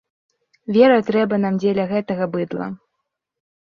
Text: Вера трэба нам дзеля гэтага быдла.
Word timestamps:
Вера 0.77 0.95
трэба 1.11 1.41
нам 1.45 1.61
дзеля 1.63 1.89
гэтага 1.95 2.25
быдла. 2.37 2.67